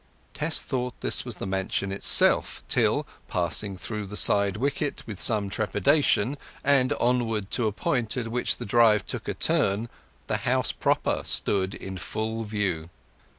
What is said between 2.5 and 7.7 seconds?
till, passing through the side wicket with some trepidation, and onward to